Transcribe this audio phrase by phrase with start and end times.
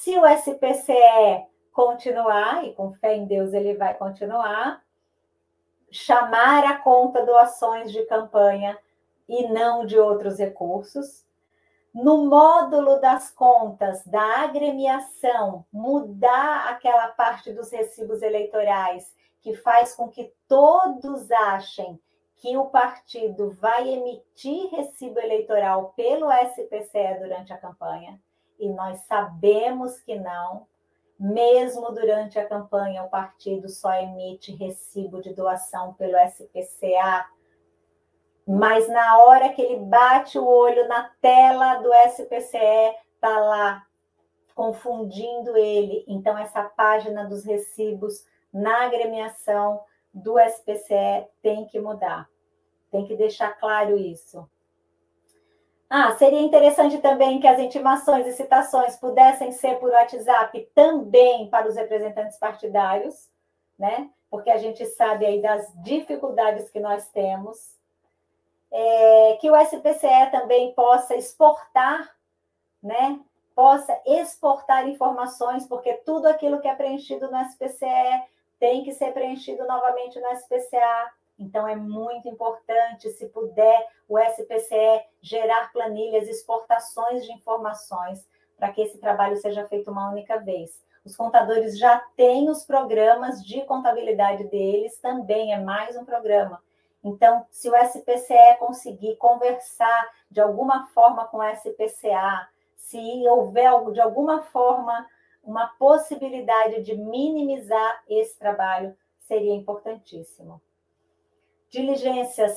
[0.00, 4.82] Se o SPCE continuar, e com fé em Deus ele vai continuar,
[5.90, 8.78] chamar a conta doações de campanha
[9.28, 11.26] e não de outros recursos.
[11.92, 20.08] No módulo das contas da agremiação, mudar aquela parte dos recibos eleitorais que faz com
[20.08, 22.00] que todos achem
[22.38, 28.18] que o partido vai emitir recibo eleitoral pelo SPCE durante a campanha,
[28.60, 30.66] e nós sabemos que não,
[31.18, 37.26] mesmo durante a campanha, o partido só emite recibo de doação pelo SPCA,
[38.46, 43.86] mas na hora que ele bate o olho na tela do SPCE, está lá
[44.54, 46.04] confundindo ele.
[46.06, 49.80] Então, essa página dos recibos na agremiação
[50.12, 52.28] do SPCE tem que mudar.
[52.90, 54.48] Tem que deixar claro isso.
[55.92, 61.68] Ah, seria interessante também que as intimações e citações pudessem ser por WhatsApp também para
[61.68, 63.28] os representantes partidários,
[63.76, 64.08] né?
[64.30, 67.74] Porque a gente sabe aí das dificuldades que nós temos.
[68.70, 72.14] É, que o SPCE também possa exportar,
[72.80, 73.18] né?
[73.52, 78.22] Possa exportar informações, porque tudo aquilo que é preenchido no SPCE
[78.60, 81.12] tem que ser preenchido novamente no SPCA.
[81.40, 88.82] Então, é muito importante, se puder, o SPCE gerar planilhas, exportações de informações, para que
[88.82, 90.84] esse trabalho seja feito uma única vez.
[91.02, 96.62] Os contadores já têm os programas de contabilidade deles, também é mais um programa.
[97.02, 104.00] Então, se o SPCE conseguir conversar de alguma forma com o SPCA, se houver de
[104.00, 105.08] alguma forma
[105.42, 110.60] uma possibilidade de minimizar esse trabalho, seria importantíssimo
[111.70, 112.52] diligências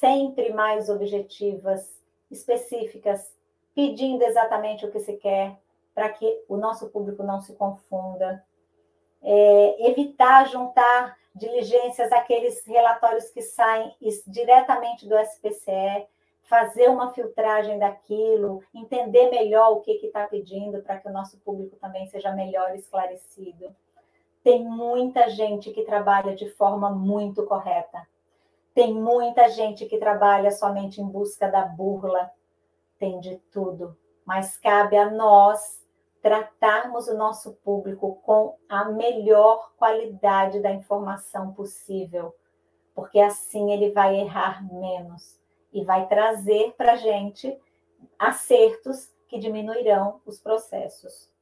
[0.00, 3.32] sempre mais objetivas, específicas,
[3.74, 5.58] pedindo exatamente o que se quer,
[5.94, 8.44] para que o nosso público não se confunda.
[9.22, 13.94] É, evitar juntar diligências àqueles relatórios que saem
[14.26, 16.06] diretamente do SPCE,
[16.42, 21.76] fazer uma filtragem daquilo, entender melhor o que está pedindo para que o nosso público
[21.76, 23.74] também seja melhor esclarecido.
[24.42, 28.06] Tem muita gente que trabalha de forma muito correta.
[28.74, 32.30] Tem muita gente que trabalha somente em busca da burla,
[32.98, 33.96] tem de tudo,
[34.26, 35.84] mas cabe a nós
[36.20, 42.34] tratarmos o nosso público com a melhor qualidade da informação possível,
[42.94, 45.38] porque assim ele vai errar menos
[45.72, 47.56] e vai trazer para a gente
[48.18, 51.33] acertos que diminuirão os processos.